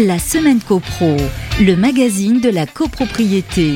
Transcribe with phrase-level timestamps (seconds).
[0.00, 1.16] La Semaine CoPro,
[1.60, 3.74] le magazine de la copropriété.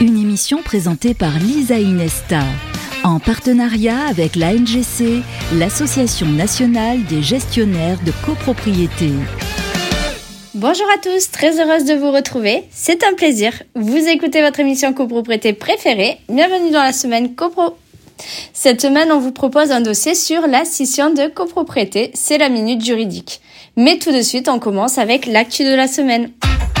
[0.00, 2.44] Une émission présentée par Lisa Inesta,
[3.02, 5.24] en partenariat avec l'ANGC,
[5.56, 9.10] l'Association nationale des gestionnaires de copropriété.
[10.54, 12.62] Bonjour à tous, très heureuse de vous retrouver.
[12.70, 13.52] C'est un plaisir.
[13.74, 16.18] Vous écoutez votre émission copropriété préférée.
[16.28, 17.76] Bienvenue dans la semaine copro.
[18.52, 22.12] Cette semaine, on vous propose un dossier sur la scission de copropriété.
[22.14, 23.40] C'est la minute juridique.
[23.82, 26.32] Mais tout de suite, on commence avec l'actu de la semaine.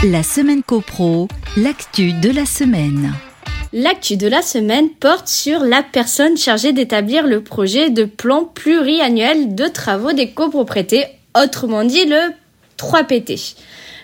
[0.04, 3.14] La semaine copro, l'actu de la semaine.
[3.72, 9.54] L'actu de la semaine porte sur la personne chargée d'établir le projet de plan pluriannuel
[9.54, 11.06] de travaux des copropriétés,
[11.42, 12.34] autrement dit le
[12.76, 13.56] 3PT.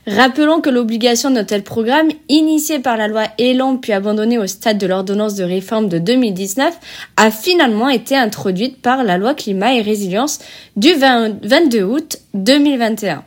[0.07, 4.79] Rappelons que l'obligation d'un tel programme, initiée par la loi Elan puis abandonnée au stade
[4.79, 6.79] de l'ordonnance de réforme de 2019,
[7.17, 10.39] a finalement été introduite par la loi climat et résilience
[10.77, 13.25] du 22 août 2021.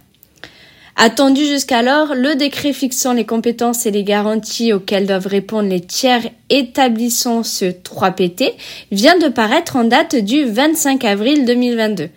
[0.96, 6.24] Attendu jusqu'alors, le décret fixant les compétences et les garanties auxquelles doivent répondre les tiers
[6.49, 8.54] établissant ce 3PT
[8.91, 12.10] vient de paraître en date du 25 avril 2022.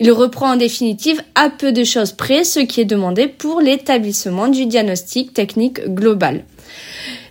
[0.00, 4.48] Il reprend en définitive à peu de choses près ce qui est demandé pour l'établissement
[4.48, 6.44] du diagnostic technique global.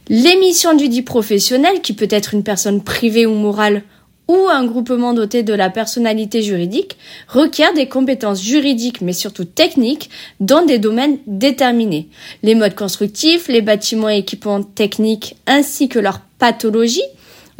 [0.09, 3.83] L'émission du dit professionnel, qui peut être une personne privée ou morale
[4.27, 10.09] ou un groupement doté de la personnalité juridique, requiert des compétences juridiques mais surtout techniques
[10.39, 12.07] dans des domaines déterminés.
[12.43, 17.03] Les modes constructifs, les bâtiments et équipements techniques ainsi que leur pathologie,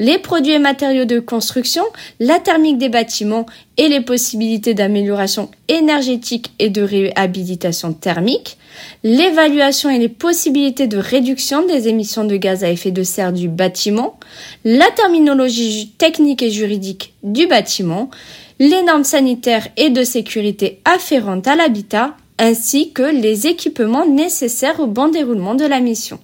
[0.01, 1.83] les produits et matériaux de construction,
[2.19, 3.45] la thermique des bâtiments
[3.77, 8.57] et les possibilités d'amélioration énergétique et de réhabilitation thermique,
[9.03, 13.47] l'évaluation et les possibilités de réduction des émissions de gaz à effet de serre du
[13.47, 14.19] bâtiment,
[14.65, 18.09] la terminologie technique et juridique du bâtiment,
[18.57, 24.87] les normes sanitaires et de sécurité afférentes à l'habitat, ainsi que les équipements nécessaires au
[24.87, 26.19] bon déroulement de la mission.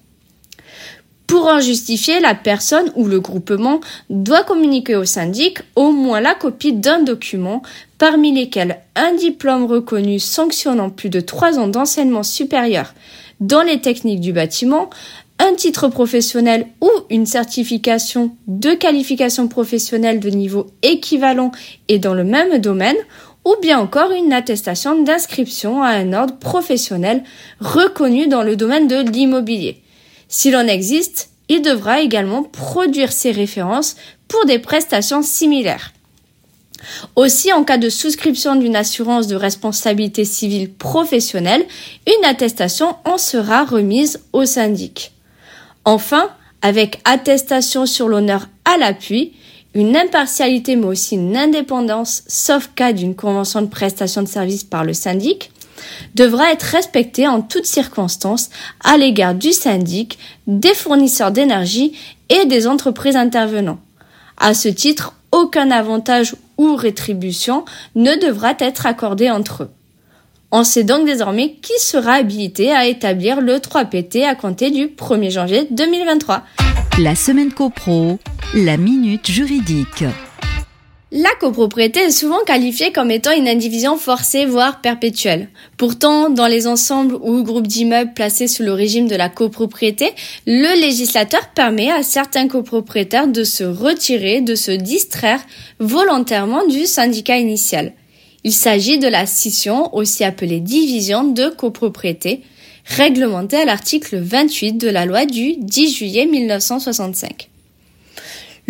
[1.28, 6.33] Pour en justifier, la personne ou le groupement doit communiquer au syndic au moins la
[6.33, 7.61] copie d'un document
[7.98, 12.93] parmi lesquels un diplôme reconnu sanctionnant plus de trois ans d'enseignement supérieur
[13.42, 14.89] dans les techniques du bâtiment,
[15.39, 21.52] un titre professionnel ou une certification de qualification professionnelle de niveau équivalent
[21.89, 22.95] et dans le même domaine,
[23.45, 27.23] ou bien encore une attestation d'inscription à un ordre professionnel
[27.59, 29.82] reconnu dans le domaine de l'immobilier.
[30.30, 33.95] S'il en existe, il devra également produire ses références
[34.27, 35.93] pour des prestations similaires.
[37.15, 41.65] Aussi, en cas de souscription d'une assurance de responsabilité civile professionnelle,
[42.05, 45.14] une attestation en sera remise au syndic.
[45.86, 46.30] Enfin,
[46.61, 49.33] avec attestation sur l'honneur à l'appui,
[49.73, 54.83] une impartialité mais aussi une indépendance, sauf cas d'une convention de prestation de service par
[54.83, 55.52] le syndic,
[56.15, 58.49] devra être respectée en toutes circonstances
[58.83, 60.17] à l'égard du syndic,
[60.48, 61.98] des fournisseurs d'énergie
[62.30, 63.80] et des entreprises intervenants.
[64.38, 67.65] À ce titre, aucun avantage ou rétribution
[67.95, 69.70] ne devra être accordé entre eux.
[70.52, 75.32] On sait donc désormais qui sera habilité à établir le 3PT à compter du 1er
[75.32, 76.44] janvier 2023.
[76.99, 78.17] La semaine copro,
[78.54, 80.05] la minute juridique.
[81.14, 85.48] La copropriété est souvent qualifiée comme étant une indivision forcée, voire perpétuelle.
[85.78, 90.12] Pourtant, dans les ensembles ou groupes d'immeubles placés sous le régime de la copropriété,
[90.45, 95.40] le législateur permet à certains copropriétaires de se retirer, de se distraire
[95.80, 97.94] volontairement du syndicat initial.
[98.44, 102.42] Il s'agit de la scission, aussi appelée division de copropriété,
[102.84, 107.48] réglementée à l'article 28 de la loi du 10 juillet 1965.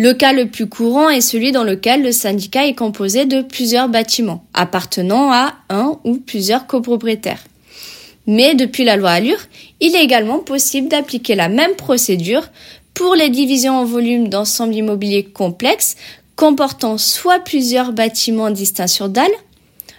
[0.00, 3.88] Le cas le plus courant est celui dans lequel le syndicat est composé de plusieurs
[3.88, 7.42] bâtiments appartenant à un ou plusieurs copropriétaires.
[8.28, 9.40] Mais depuis la loi Allure,
[9.80, 12.48] il est également possible d'appliquer la même procédure
[12.94, 15.96] pour les divisions en volume d'ensemble immobilier complexe
[16.36, 19.26] comportant soit plusieurs bâtiments distincts sur dalle,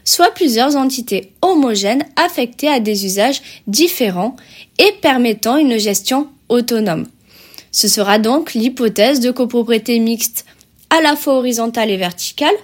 [0.06, 4.38] soit plusieurs entités homogènes affectées à des usages différents
[4.78, 7.06] et permettant une gestion autonome.
[7.72, 10.46] Ce sera donc l'hypothèse de copropriété mixte
[10.90, 12.56] à la fois horizontale et verticale,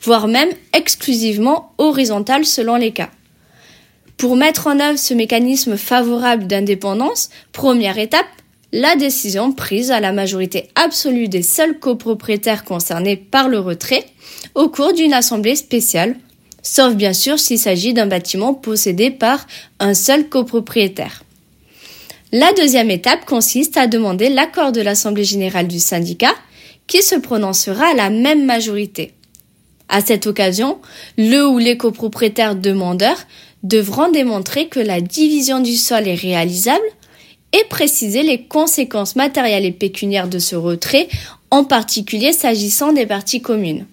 [0.00, 3.10] voire même exclusivement horizontale selon les cas.
[4.16, 8.26] Pour mettre en œuvre ce mécanisme favorable d'indépendance, première étape,
[8.72, 14.04] la décision prise à la majorité absolue des seuls copropriétaires concernés par le retrait
[14.54, 16.16] au cours d'une assemblée spéciale,
[16.62, 19.46] sauf bien sûr s'il s'agit d'un bâtiment possédé par
[19.80, 21.23] un seul copropriétaire.
[22.36, 26.34] La deuxième étape consiste à demander l'accord de l'Assemblée générale du syndicat
[26.88, 29.12] qui se prononcera à la même majorité.
[29.88, 30.80] À cette occasion,
[31.16, 33.18] le ou les copropriétaires demandeurs
[33.62, 36.82] devront démontrer que la division du sol est réalisable
[37.52, 41.06] et préciser les conséquences matérielles et pécuniaires de ce retrait,
[41.52, 43.86] en particulier s'agissant des parties communes.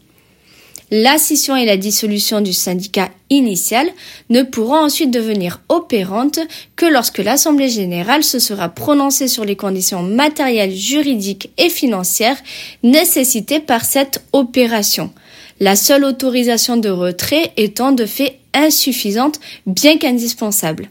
[0.94, 3.88] La scission et la dissolution du syndicat initial
[4.30, 6.42] ne pourront ensuite devenir opérantes
[6.76, 12.36] que lorsque l'Assemblée générale se sera prononcée sur les conditions matérielles, juridiques et financières
[12.84, 15.14] nécessitées par cette opération,
[15.62, 20.90] la seule autorisation de retrait étant de fait insuffisante bien qu'indispensable.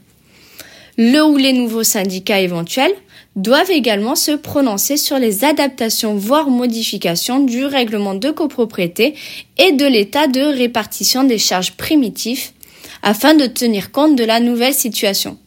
[0.97, 2.95] Le ou les nouveaux syndicats éventuels
[3.41, 9.15] doivent également se prononcer sur les adaptations voire modifications du règlement de copropriété
[9.59, 12.53] et de l'état de répartition des charges primitifs
[13.03, 15.39] afin de tenir compte de la nouvelle situation.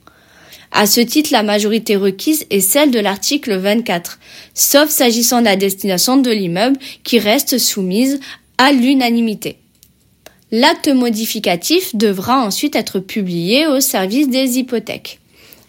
[0.71, 4.19] À ce titre, la majorité requise est celle de l'article 24,
[4.55, 8.19] sauf s'agissant de la destination de l'immeuble qui reste soumise
[8.57, 9.57] à l'unanimité.
[10.51, 15.19] L'acte modificatif devra ensuite être publié au service des hypothèques.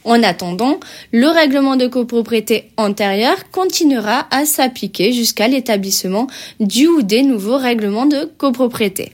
[0.05, 0.79] En attendant,
[1.13, 6.27] le règlement de copropriété antérieur continuera à s'appliquer jusqu'à l'établissement
[6.61, 9.13] du ou des nouveaux règlements de copropriété.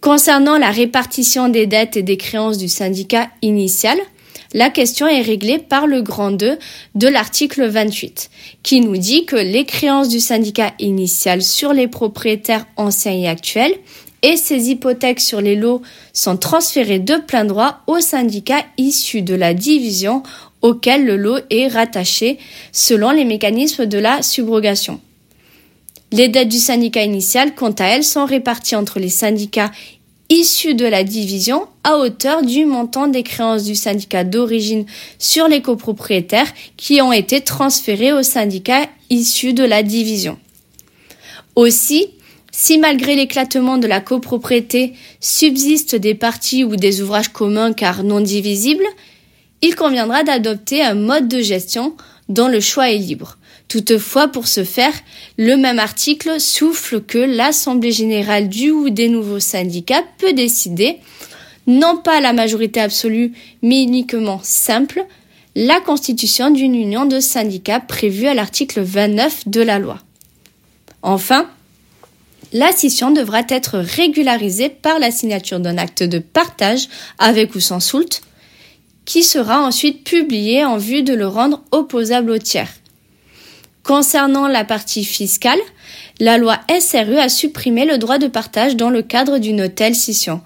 [0.00, 3.98] Concernant la répartition des dettes et des créances du syndicat initial,
[4.54, 6.58] la question est réglée par le grand 2
[6.94, 8.30] de l'article 28,
[8.62, 13.74] qui nous dit que les créances du syndicat initial sur les propriétaires anciens et actuels
[14.22, 15.82] et ces hypothèques sur les lots
[16.12, 20.22] sont transférées de plein droit au syndicat issu de la division
[20.62, 22.38] auquel le lot est rattaché
[22.72, 25.00] selon les mécanismes de la subrogation.
[26.12, 29.70] Les dettes du syndicat initial, quant à elles, sont réparties entre les syndicats
[30.28, 34.86] issus de la division à hauteur du montant des créances du syndicat d'origine
[35.18, 40.38] sur les copropriétaires qui ont été transférés au syndicat issu de la division.
[41.54, 42.08] Aussi,
[42.58, 48.22] si malgré l'éclatement de la copropriété subsistent des parties ou des ouvrages communs car non
[48.22, 48.86] divisibles,
[49.60, 51.94] il conviendra d'adopter un mode de gestion
[52.30, 53.36] dont le choix est libre.
[53.68, 54.94] Toutefois, pour ce faire,
[55.36, 60.96] le même article souffle que l'Assemblée générale du ou des nouveaux syndicats peut décider,
[61.66, 65.04] non pas la majorité absolue, mais uniquement simple,
[65.56, 69.98] la constitution d'une union de syndicats prévue à l'article 29 de la loi.
[71.02, 71.50] Enfin,
[72.52, 76.88] la scission devra être régularisée par la signature d'un acte de partage
[77.18, 78.22] avec ou sans soult,
[79.04, 82.70] qui sera ensuite publié en vue de le rendre opposable au tiers.
[83.82, 85.60] Concernant la partie fiscale,
[86.18, 90.40] la loi SRU a supprimé le droit de partage dans le cadre d'une telle scission.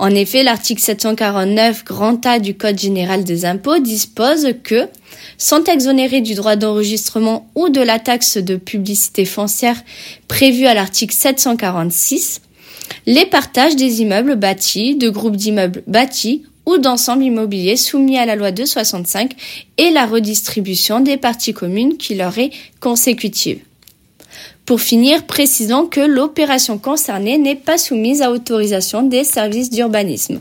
[0.00, 4.88] En effet, l'article 749 grand A du Code général des impôts dispose que
[5.36, 9.76] sont exonérés du droit d'enregistrement ou de la taxe de publicité foncière
[10.26, 12.40] prévue à l'article 746
[13.04, 18.36] les partages des immeubles bâtis, de groupes d'immeubles bâtis ou d'ensembles immobiliers soumis à la
[18.36, 19.32] loi 265
[19.76, 23.60] et la redistribution des parties communes qui leur est consécutive.
[24.66, 30.40] Pour finir, précisons que l'opération concernée n'est pas soumise à autorisation des services d'urbanisme.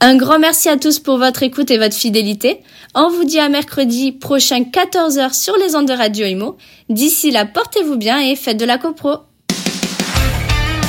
[0.00, 2.60] Un grand merci à tous pour votre écoute et votre fidélité.
[2.94, 6.56] On vous dit à mercredi prochain 14h sur les ondes de Radio Imo.
[6.88, 9.18] D'ici là, portez-vous bien et faites de la copro.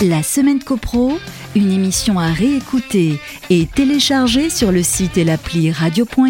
[0.04, 1.14] La semaine copro,
[1.56, 3.18] une émission à réécouter
[3.50, 6.24] et télécharger sur le site et l'appli radio.imo.